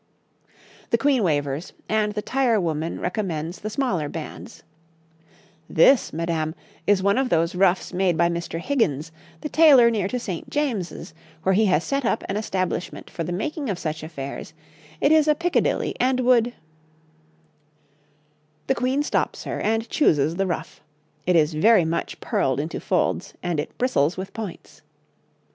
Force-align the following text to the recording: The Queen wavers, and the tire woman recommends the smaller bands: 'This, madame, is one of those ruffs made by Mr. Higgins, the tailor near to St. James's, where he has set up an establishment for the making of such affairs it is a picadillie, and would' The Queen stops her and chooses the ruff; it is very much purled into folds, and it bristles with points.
The 0.89 0.97
Queen 0.97 1.21
wavers, 1.21 1.73
and 1.87 2.13
the 2.13 2.23
tire 2.23 2.59
woman 2.59 2.99
recommends 2.99 3.59
the 3.59 3.69
smaller 3.69 4.09
bands: 4.09 4.63
'This, 5.69 6.11
madame, 6.11 6.55
is 6.87 7.03
one 7.03 7.19
of 7.19 7.29
those 7.29 7.53
ruffs 7.53 7.93
made 7.93 8.17
by 8.17 8.27
Mr. 8.27 8.59
Higgins, 8.59 9.11
the 9.41 9.47
tailor 9.49 9.91
near 9.91 10.07
to 10.07 10.17
St. 10.17 10.49
James's, 10.49 11.13
where 11.43 11.53
he 11.53 11.67
has 11.67 11.83
set 11.83 12.03
up 12.03 12.23
an 12.27 12.35
establishment 12.35 13.11
for 13.11 13.23
the 13.23 13.31
making 13.31 13.69
of 13.69 13.77
such 13.77 14.01
affairs 14.01 14.53
it 14.99 15.11
is 15.11 15.27
a 15.27 15.35
picadillie, 15.35 15.93
and 15.99 16.21
would' 16.21 16.53
The 18.65 18.73
Queen 18.73 19.03
stops 19.03 19.43
her 19.43 19.59
and 19.61 19.87
chooses 19.87 20.35
the 20.37 20.47
ruff; 20.47 20.81
it 21.27 21.35
is 21.35 21.53
very 21.53 21.85
much 21.85 22.19
purled 22.19 22.59
into 22.59 22.79
folds, 22.79 23.35
and 23.43 23.59
it 23.59 23.77
bristles 23.77 24.17
with 24.17 24.33
points. 24.33 24.81